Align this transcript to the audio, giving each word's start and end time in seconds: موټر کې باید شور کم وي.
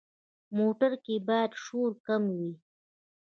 موټر 0.57 0.91
کې 1.05 1.15
باید 1.27 1.51
شور 1.63 1.91
کم 2.05 2.23
وي. 2.37 2.51